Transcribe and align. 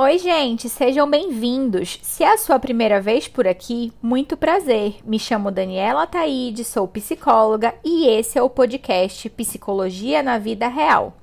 Oi, 0.00 0.16
gente, 0.16 0.68
sejam 0.68 1.10
bem-vindos. 1.10 1.98
Se 2.04 2.22
é 2.22 2.32
a 2.32 2.38
sua 2.38 2.56
primeira 2.60 3.00
vez 3.00 3.26
por 3.26 3.48
aqui, 3.48 3.92
muito 4.00 4.36
prazer. 4.36 5.00
Me 5.04 5.18
chamo 5.18 5.50
Daniela 5.50 6.06
Taide, 6.06 6.64
sou 6.64 6.86
psicóloga 6.86 7.74
e 7.84 8.06
esse 8.06 8.38
é 8.38 8.42
o 8.42 8.48
podcast 8.48 9.28
Psicologia 9.30 10.22
na 10.22 10.38
Vida 10.38 10.68
Real. 10.68 11.16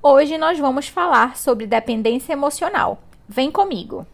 Hoje 0.00 0.38
nós 0.38 0.56
vamos 0.60 0.86
falar 0.86 1.36
sobre 1.36 1.66
dependência 1.66 2.32
emocional. 2.32 3.02
Vem 3.28 3.50
comigo. 3.50 4.06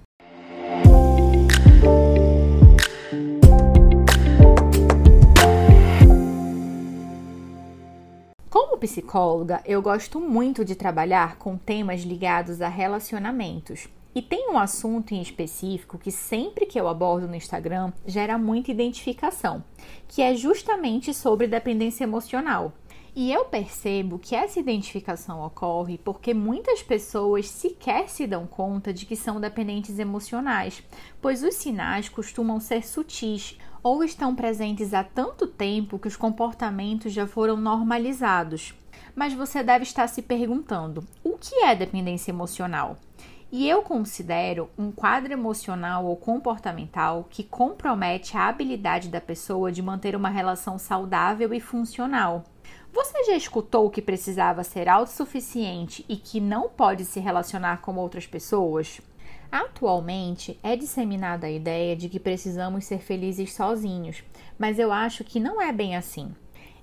Como 8.48 8.78
psicóloga, 8.78 9.60
eu 9.66 9.82
gosto 9.82 10.18
muito 10.18 10.64
de 10.64 10.74
trabalhar 10.74 11.36
com 11.36 11.58
temas 11.58 12.00
ligados 12.00 12.62
a 12.62 12.68
relacionamentos. 12.68 13.86
E 14.16 14.22
tem 14.22 14.48
um 14.50 14.56
assunto 14.56 15.12
em 15.12 15.20
específico 15.20 15.98
que 15.98 16.10
sempre 16.10 16.64
que 16.64 16.80
eu 16.80 16.88
abordo 16.88 17.28
no 17.28 17.34
Instagram 17.34 17.92
gera 18.06 18.38
muita 18.38 18.70
identificação, 18.70 19.62
que 20.08 20.22
é 20.22 20.34
justamente 20.34 21.12
sobre 21.12 21.46
dependência 21.46 22.04
emocional. 22.04 22.72
E 23.14 23.30
eu 23.30 23.44
percebo 23.44 24.18
que 24.18 24.34
essa 24.34 24.58
identificação 24.58 25.44
ocorre 25.44 25.98
porque 25.98 26.32
muitas 26.32 26.82
pessoas 26.82 27.46
sequer 27.46 28.08
se 28.08 28.26
dão 28.26 28.46
conta 28.46 28.90
de 28.90 29.04
que 29.04 29.16
são 29.16 29.38
dependentes 29.38 29.98
emocionais, 29.98 30.82
pois 31.20 31.42
os 31.42 31.54
sinais 31.54 32.08
costumam 32.08 32.58
ser 32.58 32.86
sutis 32.86 33.58
ou 33.82 34.02
estão 34.02 34.34
presentes 34.34 34.94
há 34.94 35.04
tanto 35.04 35.46
tempo 35.46 35.98
que 35.98 36.08
os 36.08 36.16
comportamentos 36.16 37.12
já 37.12 37.26
foram 37.26 37.58
normalizados. 37.58 38.72
Mas 39.14 39.34
você 39.34 39.62
deve 39.62 39.82
estar 39.82 40.08
se 40.08 40.22
perguntando: 40.22 41.06
o 41.22 41.36
que 41.36 41.56
é 41.56 41.74
dependência 41.74 42.30
emocional? 42.30 42.96
E 43.50 43.68
eu 43.68 43.80
considero 43.82 44.68
um 44.76 44.90
quadro 44.90 45.32
emocional 45.32 46.04
ou 46.04 46.16
comportamental 46.16 47.26
que 47.30 47.44
compromete 47.44 48.36
a 48.36 48.48
habilidade 48.48 49.08
da 49.08 49.20
pessoa 49.20 49.70
de 49.70 49.80
manter 49.80 50.16
uma 50.16 50.28
relação 50.28 50.78
saudável 50.78 51.54
e 51.54 51.60
funcional. 51.60 52.42
Você 52.92 53.24
já 53.24 53.36
escutou 53.36 53.88
que 53.88 54.02
precisava 54.02 54.64
ser 54.64 54.88
autossuficiente 54.88 56.04
e 56.08 56.16
que 56.16 56.40
não 56.40 56.68
pode 56.68 57.04
se 57.04 57.20
relacionar 57.20 57.82
com 57.82 57.94
outras 57.96 58.26
pessoas? 58.26 59.00
Atualmente 59.50 60.58
é 60.60 60.74
disseminada 60.74 61.46
a 61.46 61.50
ideia 61.50 61.94
de 61.94 62.08
que 62.08 62.18
precisamos 62.18 62.84
ser 62.84 62.98
felizes 62.98 63.54
sozinhos, 63.54 64.24
mas 64.58 64.76
eu 64.78 64.90
acho 64.90 65.22
que 65.22 65.38
não 65.38 65.62
é 65.62 65.72
bem 65.72 65.94
assim. 65.94 66.34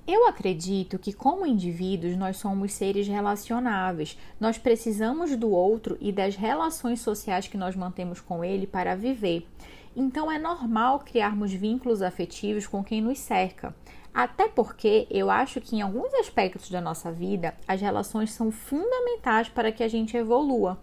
Eu 0.05 0.27
acredito 0.27 0.99
que, 0.99 1.13
como 1.13 1.45
indivíduos, 1.45 2.17
nós 2.17 2.35
somos 2.35 2.73
seres 2.73 3.07
relacionáveis. 3.07 4.19
Nós 4.37 4.57
precisamos 4.57 5.33
do 5.37 5.49
outro 5.49 5.97
e 6.01 6.11
das 6.11 6.35
relações 6.35 6.99
sociais 6.99 7.47
que 7.47 7.57
nós 7.57 7.73
mantemos 7.73 8.19
com 8.19 8.43
ele 8.43 8.67
para 8.67 8.97
viver. 8.97 9.47
Então, 9.95 10.29
é 10.29 10.37
normal 10.37 10.99
criarmos 10.99 11.53
vínculos 11.53 12.01
afetivos 12.01 12.67
com 12.67 12.83
quem 12.83 13.01
nos 13.01 13.17
cerca. 13.17 13.73
Até 14.13 14.49
porque 14.49 15.07
eu 15.09 15.29
acho 15.29 15.61
que, 15.61 15.77
em 15.77 15.81
alguns 15.81 16.13
aspectos 16.15 16.69
da 16.69 16.81
nossa 16.81 17.09
vida, 17.09 17.55
as 17.65 17.79
relações 17.79 18.31
são 18.31 18.51
fundamentais 18.51 19.47
para 19.47 19.71
que 19.71 19.83
a 19.83 19.87
gente 19.87 20.17
evolua. 20.17 20.77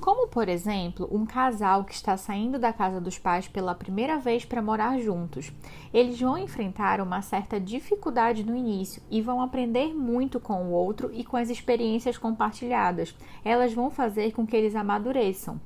Como, 0.00 0.28
por 0.28 0.48
exemplo, 0.48 1.08
um 1.10 1.24
casal 1.24 1.84
que 1.84 1.94
está 1.94 2.16
saindo 2.16 2.58
da 2.58 2.72
casa 2.72 3.00
dos 3.00 3.18
pais 3.18 3.48
pela 3.48 3.74
primeira 3.74 4.18
vez 4.18 4.44
para 4.44 4.62
morar 4.62 4.98
juntos. 5.00 5.52
Eles 5.92 6.20
vão 6.20 6.36
enfrentar 6.36 7.00
uma 7.00 7.22
certa 7.22 7.58
dificuldade 7.58 8.44
no 8.44 8.54
início 8.54 9.02
e 9.10 9.22
vão 9.22 9.40
aprender 9.40 9.94
muito 9.94 10.38
com 10.38 10.66
o 10.66 10.70
outro 10.70 11.10
e 11.12 11.24
com 11.24 11.36
as 11.36 11.48
experiências 11.48 12.18
compartilhadas. 12.18 13.16
Elas 13.44 13.72
vão 13.72 13.90
fazer 13.90 14.32
com 14.32 14.46
que 14.46 14.54
eles 14.54 14.76
amadureçam. 14.76 15.60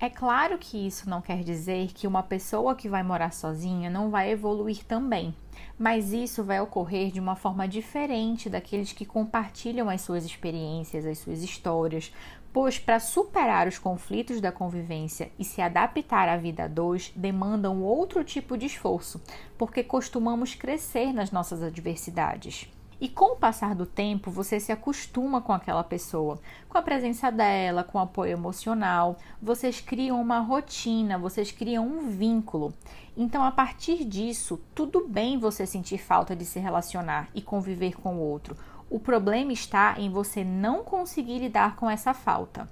É 0.00 0.10
claro 0.10 0.58
que 0.58 0.86
isso 0.86 1.08
não 1.08 1.20
quer 1.20 1.44
dizer 1.44 1.92
que 1.94 2.06
uma 2.06 2.22
pessoa 2.22 2.74
que 2.74 2.88
vai 2.88 3.02
morar 3.02 3.32
sozinha 3.32 3.88
não 3.88 4.10
vai 4.10 4.30
evoluir 4.30 4.84
também, 4.84 5.34
mas 5.78 6.12
isso 6.12 6.42
vai 6.42 6.60
ocorrer 6.60 7.12
de 7.12 7.20
uma 7.20 7.36
forma 7.36 7.66
diferente 7.68 8.50
daqueles 8.50 8.92
que 8.92 9.06
compartilham 9.06 9.88
as 9.88 10.00
suas 10.00 10.24
experiências, 10.24 11.06
as 11.06 11.18
suas 11.18 11.42
histórias, 11.42 12.12
pois 12.54 12.78
para 12.78 13.00
superar 13.00 13.66
os 13.66 13.80
conflitos 13.80 14.40
da 14.40 14.52
convivência 14.52 15.32
e 15.36 15.44
se 15.44 15.60
adaptar 15.60 16.28
à 16.28 16.36
vida 16.36 16.64
a 16.64 16.68
dois 16.68 17.12
demandam 17.16 17.82
outro 17.82 18.22
tipo 18.22 18.56
de 18.56 18.66
esforço, 18.66 19.20
porque 19.58 19.82
costumamos 19.82 20.54
crescer 20.54 21.12
nas 21.12 21.32
nossas 21.32 21.64
adversidades. 21.64 22.68
E 23.00 23.08
com 23.08 23.32
o 23.32 23.36
passar 23.36 23.74
do 23.74 23.84
tempo, 23.84 24.30
você 24.30 24.60
se 24.60 24.70
acostuma 24.70 25.42
com 25.42 25.52
aquela 25.52 25.82
pessoa, 25.82 26.38
com 26.68 26.78
a 26.78 26.82
presença 26.82 27.28
dela, 27.28 27.82
com 27.82 27.98
o 27.98 28.00
apoio 28.00 28.30
emocional, 28.30 29.18
vocês 29.42 29.80
criam 29.80 30.22
uma 30.22 30.38
rotina, 30.38 31.18
vocês 31.18 31.50
criam 31.50 31.84
um 31.84 32.08
vínculo. 32.08 32.72
Então, 33.16 33.42
a 33.42 33.50
partir 33.50 34.04
disso, 34.04 34.60
tudo 34.72 35.08
bem 35.08 35.38
você 35.38 35.66
sentir 35.66 35.98
falta 35.98 36.36
de 36.36 36.44
se 36.44 36.60
relacionar 36.60 37.28
e 37.34 37.42
conviver 37.42 37.96
com 37.96 38.14
o 38.14 38.20
outro. 38.20 38.56
O 38.90 38.98
problema 38.98 39.52
está 39.52 39.94
em 39.98 40.10
você 40.10 40.44
não 40.44 40.84
conseguir 40.84 41.38
lidar 41.38 41.76
com 41.76 41.88
essa 41.88 42.14
falta. 42.14 42.68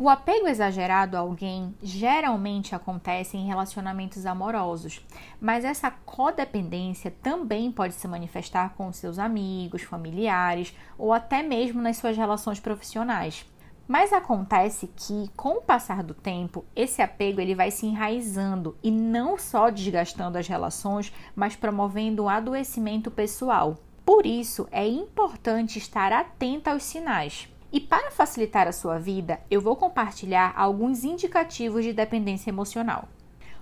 O 0.00 0.08
apego 0.08 0.46
exagerado 0.46 1.16
a 1.16 1.20
alguém 1.20 1.74
geralmente 1.82 2.72
acontece 2.72 3.36
em 3.36 3.48
relacionamentos 3.48 4.26
amorosos, 4.26 5.04
mas 5.40 5.64
essa 5.64 5.90
codependência 5.90 7.12
também 7.20 7.72
pode 7.72 7.94
se 7.94 8.06
manifestar 8.06 8.74
com 8.76 8.92
seus 8.92 9.18
amigos, 9.18 9.82
familiares 9.82 10.72
ou 10.96 11.12
até 11.12 11.42
mesmo 11.42 11.82
nas 11.82 11.96
suas 11.96 12.16
relações 12.16 12.60
profissionais. 12.60 13.44
Mas 13.88 14.12
acontece 14.12 14.86
que, 14.94 15.28
com 15.34 15.54
o 15.54 15.62
passar 15.62 16.04
do 16.04 16.14
tempo, 16.14 16.64
esse 16.76 17.02
apego 17.02 17.40
ele 17.40 17.56
vai 17.56 17.72
se 17.72 17.84
enraizando 17.84 18.76
e 18.80 18.92
não 18.92 19.36
só 19.36 19.68
desgastando 19.68 20.38
as 20.38 20.46
relações, 20.46 21.12
mas 21.34 21.56
promovendo 21.56 22.22
um 22.22 22.28
adoecimento 22.28 23.10
pessoal. 23.10 23.76
Por 24.08 24.24
isso, 24.24 24.66
é 24.72 24.88
importante 24.88 25.78
estar 25.78 26.14
atenta 26.14 26.70
aos 26.70 26.82
sinais. 26.82 27.46
E 27.70 27.78
para 27.78 28.10
facilitar 28.10 28.66
a 28.66 28.72
sua 28.72 28.98
vida, 28.98 29.38
eu 29.50 29.60
vou 29.60 29.76
compartilhar 29.76 30.54
alguns 30.56 31.04
indicativos 31.04 31.84
de 31.84 31.92
dependência 31.92 32.48
emocional. 32.48 33.06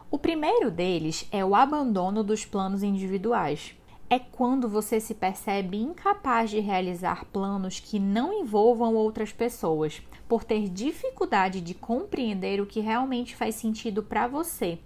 O 0.08 0.16
primeiro 0.16 0.70
deles 0.70 1.26
é 1.32 1.44
o 1.44 1.56
abandono 1.56 2.22
dos 2.22 2.44
planos 2.44 2.84
individuais. 2.84 3.74
É 4.08 4.20
quando 4.20 4.68
você 4.68 5.00
se 5.00 5.16
percebe 5.16 5.78
incapaz 5.78 6.48
de 6.48 6.60
realizar 6.60 7.24
planos 7.24 7.80
que 7.80 7.98
não 7.98 8.32
envolvam 8.32 8.94
outras 8.94 9.32
pessoas, 9.32 10.00
por 10.28 10.44
ter 10.44 10.68
dificuldade 10.68 11.60
de 11.60 11.74
compreender 11.74 12.60
o 12.60 12.66
que 12.66 12.78
realmente 12.78 13.34
faz 13.34 13.56
sentido 13.56 14.00
para 14.00 14.28
você. 14.28 14.78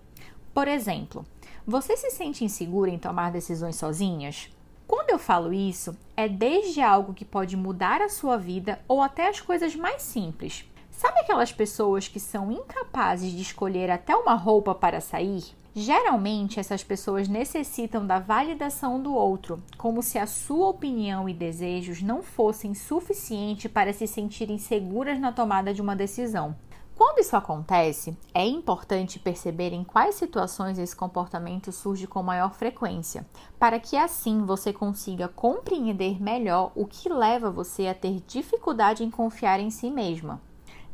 Por 0.55 0.67
exemplo, 0.67 1.23
você 1.67 1.99
se 1.99 2.11
sente 2.13 2.47
insegura 2.47 2.91
em 2.91 2.99
tomar 2.99 3.31
decisões 3.31 3.77
sozinhas? 3.77 4.49
Quando 4.91 5.11
eu 5.11 5.21
falo 5.21 5.53
isso, 5.53 5.97
é 6.17 6.29
desde 6.29 6.81
algo 6.81 7.15
que 7.15 7.25
pode 7.25 7.57
mudar 7.57 8.03
a 8.03 8.09
sua 8.09 8.37
vida 8.37 8.81
ou 8.89 9.01
até 9.01 9.29
as 9.29 9.41
coisas 9.41 9.77
mais 9.77 10.03
simples. 10.03 10.65
Sabe 10.91 11.21
aquelas 11.21 11.53
pessoas 11.53 12.09
que 12.09 12.19
são 12.19 12.51
incapazes 12.51 13.31
de 13.31 13.41
escolher 13.41 13.89
até 13.89 14.17
uma 14.17 14.35
roupa 14.35 14.75
para 14.75 15.01
sair? 15.01 15.45
Geralmente, 15.77 16.59
essas 16.59 16.83
pessoas 16.83 17.29
necessitam 17.29 18.05
da 18.05 18.19
validação 18.19 19.01
do 19.01 19.15
outro, 19.15 19.63
como 19.79 20.03
se 20.03 20.19
a 20.19 20.27
sua 20.27 20.71
opinião 20.71 21.29
e 21.29 21.35
desejos 21.35 22.03
não 22.03 22.21
fossem 22.21 22.75
suficientes 22.75 23.71
para 23.71 23.93
se 23.93 24.09
sentirem 24.09 24.59
seguras 24.59 25.21
na 25.21 25.31
tomada 25.31 25.73
de 25.73 25.81
uma 25.81 25.95
decisão. 25.95 26.57
Quando 27.01 27.21
isso 27.21 27.35
acontece, 27.35 28.15
é 28.35 28.45
importante 28.45 29.19
perceber 29.19 29.73
em 29.73 29.83
quais 29.83 30.17
situações 30.17 30.79
esse 30.79 30.95
comportamento 30.95 31.73
surge 31.73 32.07
com 32.07 32.23
maior 32.23 32.53
frequência, 32.53 33.27
para 33.59 33.81
que 33.81 33.97
assim 33.97 34.45
você 34.45 34.71
consiga 34.71 35.27
compreender 35.27 36.23
melhor 36.23 36.73
o 36.75 36.85
que 36.85 37.09
leva 37.09 37.51
você 37.51 37.87
a 37.87 37.95
ter 37.95 38.23
dificuldade 38.27 39.03
em 39.03 39.11
confiar 39.11 39.61
em 39.61 39.71
si 39.71 39.91
mesma. 39.91 40.43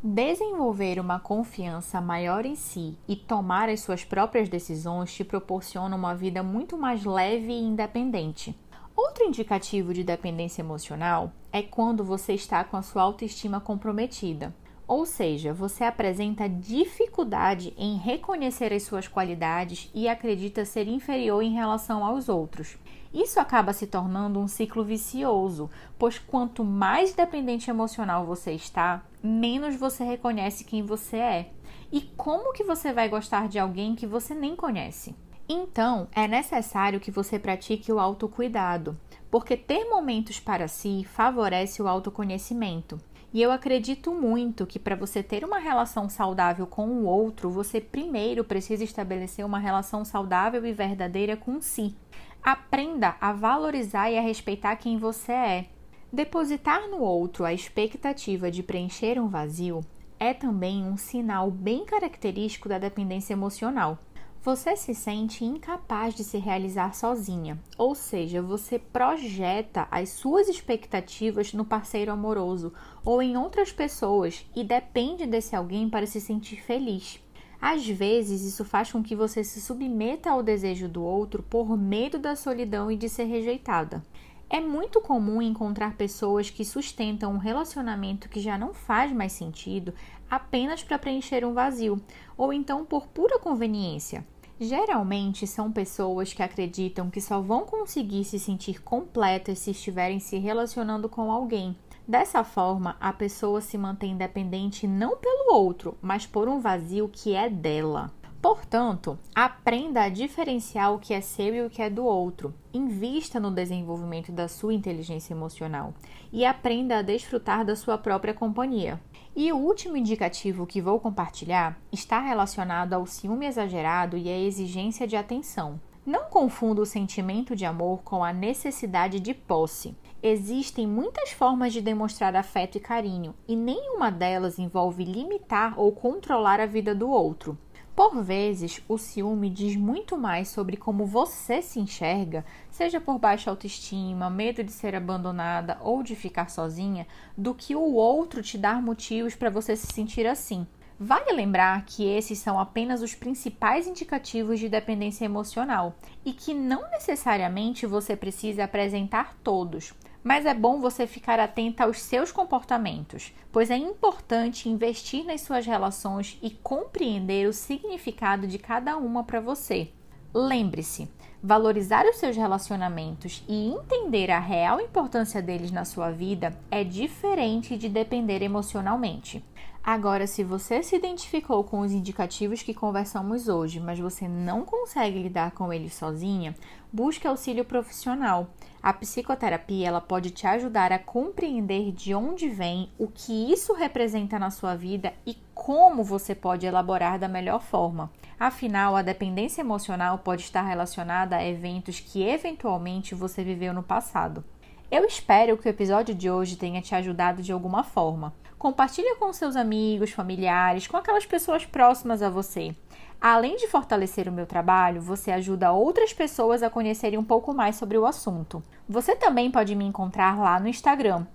Desenvolver 0.01 0.97
uma 0.97 1.19
confiança 1.19 1.99
maior 1.99 2.45
em 2.45 2.55
si 2.55 2.97
e 3.05 3.13
tomar 3.13 3.67
as 3.67 3.81
suas 3.81 4.05
próprias 4.05 4.47
decisões 4.47 5.13
te 5.13 5.25
proporciona 5.25 5.93
uma 5.93 6.15
vida 6.15 6.41
muito 6.41 6.77
mais 6.77 7.03
leve 7.03 7.51
e 7.51 7.61
independente. 7.61 8.57
Outro 8.95 9.25
indicativo 9.25 9.93
de 9.93 10.05
dependência 10.05 10.61
emocional 10.61 11.33
é 11.51 11.61
quando 11.61 12.01
você 12.01 12.31
está 12.31 12.63
com 12.63 12.77
a 12.77 12.81
sua 12.81 13.01
autoestima 13.01 13.59
comprometida. 13.59 14.55
Ou 14.87 15.05
seja, 15.05 15.53
você 15.53 15.83
apresenta 15.83 16.47
dificuldade 16.47 17.73
em 17.77 17.97
reconhecer 17.97 18.71
as 18.71 18.83
suas 18.83 19.05
qualidades 19.05 19.91
e 19.93 20.07
acredita 20.07 20.63
ser 20.63 20.87
inferior 20.87 21.43
em 21.43 21.53
relação 21.53 22.05
aos 22.05 22.29
outros. 22.29 22.77
Isso 23.13 23.39
acaba 23.39 23.73
se 23.73 23.85
tornando 23.85 24.39
um 24.39 24.47
ciclo 24.47 24.85
vicioso, 24.85 25.69
pois 25.99 26.17
quanto 26.17 26.63
mais 26.63 27.13
dependente 27.13 27.69
emocional 27.69 28.25
você 28.25 28.53
está, 28.53 29.03
menos 29.21 29.75
você 29.75 30.05
reconhece 30.05 30.63
quem 30.63 30.83
você 30.83 31.17
é. 31.17 31.49
E 31.91 32.01
como 32.15 32.53
que 32.53 32.63
você 32.63 32.93
vai 32.93 33.09
gostar 33.09 33.47
de 33.47 33.59
alguém 33.59 33.93
que 33.95 34.07
você 34.07 34.33
nem 34.33 34.55
conhece? 34.55 35.15
Então, 35.49 36.07
é 36.13 36.27
necessário 36.27 36.99
que 36.99 37.11
você 37.11 37.39
pratique 37.39 37.91
o 37.91 37.99
autocuidado, 37.99 38.97
porque 39.31 39.55
ter 39.55 39.85
momentos 39.85 40.39
para 40.39 40.67
si 40.67 41.05
favorece 41.05 41.81
o 41.81 41.87
autoconhecimento. 41.87 42.99
E 43.37 43.41
eu 43.43 43.51
acredito 43.51 44.15
muito 44.15 44.65
que 44.65 44.79
para 44.79 44.95
você 44.95 45.21
ter 45.21 45.45
uma 45.45 45.59
relação 45.59 46.09
saudável 46.09 46.65
com 46.65 46.87
o 46.87 47.05
outro, 47.05 47.51
você 47.51 47.79
primeiro 47.79 48.43
precisa 48.43 48.83
estabelecer 48.83 49.45
uma 49.45 49.59
relação 49.59 50.03
saudável 50.03 50.65
e 50.65 50.73
verdadeira 50.73 51.37
com 51.37 51.61
si. 51.61 51.95
Aprenda 52.41 53.15
a 53.21 53.31
valorizar 53.31 54.09
e 54.09 54.17
a 54.17 54.21
respeitar 54.21 54.75
quem 54.77 54.97
você 54.97 55.31
é. 55.31 55.65
Depositar 56.11 56.89
no 56.89 56.99
outro 57.01 57.45
a 57.45 57.53
expectativa 57.53 58.49
de 58.49 58.63
preencher 58.63 59.19
um 59.19 59.27
vazio 59.27 59.85
é 60.19 60.33
também 60.33 60.83
um 60.83 60.97
sinal 60.97 61.51
bem 61.51 61.85
característico 61.85 62.67
da 62.67 62.79
dependência 62.79 63.33
emocional. 63.33 63.99
Você 64.43 64.77
se 64.77 64.95
sente 64.95 65.43
incapaz 65.43 66.13
de 66.13 66.23
se 66.23 66.37
realizar 66.37 66.93
sozinha, 66.93 67.59
ou 67.77 67.93
seja, 67.93 68.41
você 68.41 68.79
projeta 68.79 69.87
as 69.91 70.09
suas 70.09 70.47
expectativas 70.47 71.51
no 71.53 71.65
parceiro 71.65 72.11
amoroso 72.11 72.71
ou 73.03 73.21
em 73.21 73.35
outras 73.35 73.71
pessoas 73.71 74.45
e 74.55 74.63
depende 74.63 75.25
desse 75.25 75.55
alguém 75.55 75.89
para 75.89 76.05
se 76.05 76.21
sentir 76.21 76.61
feliz. 76.61 77.19
Às 77.59 77.87
vezes, 77.87 78.43
isso 78.43 78.63
faz 78.63 78.91
com 78.91 79.03
que 79.03 79.15
você 79.15 79.43
se 79.43 79.59
submeta 79.59 80.29
ao 80.29 80.43
desejo 80.43 80.87
do 80.87 81.03
outro 81.03 81.43
por 81.43 81.75
medo 81.75 82.19
da 82.19 82.35
solidão 82.35 82.91
e 82.91 82.95
de 82.95 83.09
ser 83.09 83.25
rejeitada. 83.25 84.03
É 84.49 84.61
muito 84.61 85.01
comum 85.01 85.41
encontrar 85.41 85.97
pessoas 85.97 86.49
que 86.49 86.63
sustentam 86.63 87.33
um 87.33 87.37
relacionamento 87.37 88.29
que 88.29 88.39
já 88.39 88.57
não 88.57 88.73
faz 88.73 89.11
mais 89.11 89.33
sentido 89.33 89.93
apenas 90.29 90.81
para 90.81 90.97
preencher 90.97 91.45
um 91.45 91.53
vazio, 91.53 92.01
ou 92.37 92.53
então 92.53 92.85
por 92.85 93.07
pura 93.07 93.39
conveniência. 93.39 94.25
Geralmente 94.59 95.45
são 95.45 95.71
pessoas 95.71 96.33
que 96.33 96.41
acreditam 96.41 97.09
que 97.09 97.21
só 97.21 97.41
vão 97.41 97.65
conseguir 97.65 98.23
se 98.23 98.39
sentir 98.39 98.81
completas 98.81 99.59
se 99.59 99.71
estiverem 99.71 100.19
se 100.19 100.37
relacionando 100.37 101.07
com 101.09 101.31
alguém. 101.31 101.75
Dessa 102.07 102.41
forma, 102.41 102.95
a 103.01 103.11
pessoa 103.11 103.59
se 103.59 103.77
mantém 103.77 104.15
dependente 104.15 104.87
não 104.87 105.17
pelo 105.17 105.53
outro, 105.53 105.97
mas 106.01 106.25
por 106.25 106.47
um 106.47 106.59
vazio 106.59 107.09
que 107.11 107.35
é 107.35 107.49
dela. 107.49 108.13
Portanto, 108.41 109.17
aprenda 109.33 110.03
a 110.03 110.09
diferenciar 110.09 110.93
o 110.93 110.99
que 110.99 111.13
é 111.13 111.21
seu 111.21 111.55
e 111.55 111.61
o 111.65 111.69
que 111.69 111.81
é 111.81 111.89
do 111.89 112.05
outro. 112.05 112.53
Invista 112.71 113.39
no 113.39 113.49
desenvolvimento 113.49 114.31
da 114.31 114.47
sua 114.47 114.73
inteligência 114.73 115.33
emocional 115.33 115.93
e 116.31 116.45
aprenda 116.45 116.99
a 116.99 117.01
desfrutar 117.01 117.65
da 117.65 117.75
sua 117.75 117.97
própria 117.97 118.33
companhia. 118.33 119.01
E 119.35 119.51
o 119.51 119.57
último 119.57 119.97
indicativo 119.97 120.67
que 120.67 120.81
vou 120.81 120.99
compartilhar 120.99 121.79
está 121.91 122.19
relacionado 122.19 122.93
ao 122.93 123.05
ciúme 123.05 123.47
exagerado 123.47 124.17
e 124.17 124.29
à 124.29 124.37
exigência 124.37 125.07
de 125.07 125.15
atenção. 125.15 125.79
Não 126.05 126.29
confunda 126.29 126.81
o 126.81 126.85
sentimento 126.85 127.53
de 127.55 127.65
amor 127.65 128.01
com 128.01 128.23
a 128.23 128.31
necessidade 128.31 129.19
de 129.19 129.33
posse. 129.33 129.93
Existem 130.23 130.87
muitas 130.87 131.31
formas 131.31 131.73
de 131.73 131.81
demonstrar 131.81 132.33
afeto 132.33 132.77
e 132.77 132.79
carinho, 132.79 133.35
e 133.45 133.57
nenhuma 133.57 134.09
delas 134.09 134.57
envolve 134.57 135.03
limitar 135.03 135.77
ou 135.77 135.91
controlar 135.91 136.61
a 136.61 136.65
vida 136.65 136.95
do 136.95 137.09
outro. 137.09 137.57
Por 137.97 138.21
vezes, 138.21 138.79
o 138.87 138.95
ciúme 138.95 139.49
diz 139.49 139.75
muito 139.75 140.19
mais 140.19 140.49
sobre 140.49 140.77
como 140.77 141.03
você 141.03 141.63
se 141.63 141.79
enxerga, 141.79 142.45
seja 142.69 143.01
por 143.01 143.17
baixa 143.17 143.49
autoestima, 143.49 144.29
medo 144.29 144.63
de 144.63 144.71
ser 144.71 144.93
abandonada 144.93 145.79
ou 145.81 146.03
de 146.03 146.15
ficar 146.15 146.47
sozinha, 146.47 147.07
do 147.35 147.55
que 147.55 147.75
o 147.75 147.95
outro 147.95 148.43
te 148.43 148.55
dar 148.55 148.83
motivos 148.83 149.33
para 149.33 149.49
você 149.49 149.75
se 149.75 149.87
sentir 149.87 150.27
assim. 150.27 150.67
Vale 150.99 151.31
lembrar 151.31 151.85
que 151.87 152.07
esses 152.07 152.37
são 152.37 152.59
apenas 152.59 153.01
os 153.01 153.15
principais 153.15 153.87
indicativos 153.87 154.59
de 154.59 154.69
dependência 154.69 155.25
emocional 155.25 155.95
e 156.23 156.33
que 156.33 156.53
não 156.53 156.87
necessariamente 156.91 157.87
você 157.87 158.15
precisa 158.15 158.65
apresentar 158.65 159.35
todos 159.43 159.91
mas 160.23 160.45
é 160.45 160.53
bom 160.53 160.79
você 160.79 161.07
ficar 161.07 161.39
atenta 161.39 161.83
aos 161.83 162.01
seus 162.01 162.31
comportamentos, 162.31 163.33
pois 163.51 163.69
é 163.69 163.77
importante 163.77 164.69
investir 164.69 165.25
nas 165.25 165.41
suas 165.41 165.65
relações 165.65 166.37
e 166.41 166.49
compreender 166.49 167.47
o 167.47 167.53
significado 167.53 168.47
de 168.47 168.57
cada 168.57 168.97
uma 168.97 169.23
para 169.23 169.39
você. 169.39 169.89
Lembre-se, 170.33 171.09
valorizar 171.41 172.05
os 172.05 172.17
seus 172.17 172.35
relacionamentos 172.35 173.43
e 173.47 173.69
entender 173.69 174.29
a 174.29 174.39
real 174.39 174.81
importância 174.81 175.41
deles 175.41 175.71
na 175.71 175.85
sua 175.85 176.11
vida 176.11 176.57
é 176.69 176.83
diferente 176.83 177.77
de 177.77 177.87
depender 177.87 178.41
emocionalmente. 178.41 179.43
Agora, 179.89 180.27
se 180.27 180.43
você 180.43 180.83
se 180.83 180.97
identificou 180.97 181.63
com 181.63 181.79
os 181.79 181.93
indicativos 181.93 182.61
que 182.61 182.73
conversamos 182.73 183.47
hoje, 183.47 183.79
mas 183.79 183.97
você 183.97 184.27
não 184.27 184.65
consegue 184.65 185.17
lidar 185.17 185.51
com 185.51 185.71
eles 185.71 185.93
sozinha, 185.93 186.53
busque 186.91 187.25
auxílio 187.25 187.63
profissional. 187.63 188.49
A 188.83 188.91
psicoterapia 188.91 189.87
ela 189.87 190.01
pode 190.01 190.31
te 190.31 190.45
ajudar 190.45 190.91
a 190.91 190.99
compreender 190.99 191.93
de 191.93 192.13
onde 192.13 192.49
vem, 192.49 192.91
o 192.99 193.07
que 193.07 193.49
isso 193.49 193.71
representa 193.73 194.37
na 194.37 194.51
sua 194.51 194.75
vida 194.75 195.13
e 195.25 195.37
como 195.55 196.03
você 196.03 196.35
pode 196.35 196.65
elaborar 196.65 197.17
da 197.17 197.29
melhor 197.29 197.61
forma. 197.61 198.11
Afinal, 198.37 198.93
a 198.93 199.01
dependência 199.01 199.61
emocional 199.61 200.17
pode 200.17 200.41
estar 200.41 200.63
relacionada 200.63 201.37
a 201.37 201.47
eventos 201.47 202.01
que 202.01 202.23
eventualmente 202.23 203.15
você 203.15 203.41
viveu 203.41 203.73
no 203.73 203.81
passado. 203.81 204.43
Eu 204.89 205.03
espero 205.03 205.57
que 205.57 205.67
o 205.67 205.69
episódio 205.69 206.15
de 206.15 206.31
hoje 206.31 206.55
tenha 206.55 206.81
te 206.81 206.95
ajudado 206.95 207.41
de 207.41 207.51
alguma 207.51 207.83
forma. 207.83 208.33
Compartilhe 208.57 209.15
com 209.15 209.33
seus 209.33 209.57
amigos, 209.57 210.11
familiares, 210.11 210.87
com 210.87 210.95
aquelas 210.95 211.25
pessoas 211.25 211.65
próximas 211.65 212.21
a 212.21 212.29
você. 212.29 212.73
Além 213.19 213.57
de 213.57 213.67
fortalecer 213.67 214.29
o 214.29 214.31
meu 214.31 214.45
trabalho, 214.45 215.01
você 215.01 215.29
ajuda 215.31 215.73
outras 215.73 216.13
pessoas 216.13 216.63
a 216.63 216.69
conhecerem 216.69 217.19
um 217.19 217.23
pouco 217.23 217.53
mais 217.53 217.75
sobre 217.75 217.97
o 217.97 218.05
assunto. 218.05 218.63
Você 218.87 219.13
também 219.13 219.51
pode 219.51 219.75
me 219.75 219.83
encontrar 219.83 220.39
lá 220.39 220.57
no 220.57 220.69
Instagram, 220.69 221.27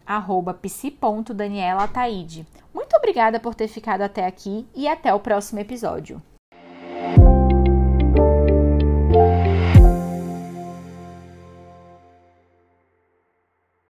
psi.danielataide. 0.62 2.46
Muito 2.72 2.96
obrigada 2.96 3.38
por 3.38 3.54
ter 3.54 3.68
ficado 3.68 4.00
até 4.00 4.24
aqui 4.24 4.66
e 4.74 4.88
até 4.88 5.12
o 5.12 5.20
próximo 5.20 5.60
episódio. 5.60 6.22